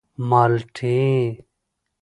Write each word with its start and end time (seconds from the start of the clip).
_مالټې. 0.29 1.01